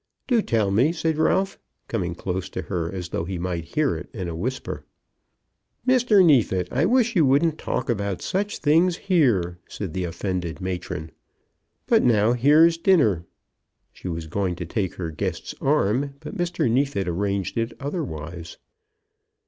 "Do 0.25 0.41
tell 0.41 0.71
me," 0.71 0.91
said 0.91 1.19
Ralph, 1.19 1.59
coming 1.87 2.15
close 2.15 2.49
to 2.49 2.63
her, 2.63 2.91
as 2.91 3.09
though 3.09 3.23
he 3.23 3.37
might 3.37 3.65
hear 3.75 3.95
it 3.95 4.09
in 4.15 4.27
a 4.27 4.35
whisper. 4.35 4.83
"Mr. 5.87 6.25
Neefit, 6.25 6.67
I 6.71 6.85
wish 6.85 7.15
you 7.15 7.23
wouldn't 7.23 7.59
talk 7.59 7.87
about 7.87 8.23
such 8.23 8.57
things 8.57 8.97
here," 8.97 9.59
said 9.69 9.93
the 9.93 10.05
offended 10.05 10.59
matron. 10.59 11.11
"But 11.85 12.01
now 12.01 12.33
here's 12.33 12.79
dinner." 12.79 13.25
She 13.93 14.07
was 14.07 14.25
going 14.25 14.55
to 14.55 14.65
take 14.65 14.95
her 14.95 15.11
guest's 15.11 15.53
arm, 15.61 16.15
but 16.19 16.35
Mr. 16.35 16.67
Neefit 16.67 17.07
arranged 17.07 17.55
it 17.59 17.73
otherwise. 17.79 18.57